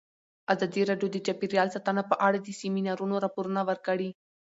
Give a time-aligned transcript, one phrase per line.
[0.53, 4.09] ازادي راډیو د چاپیریال ساتنه په اړه د سیمینارونو راپورونه ورکړي.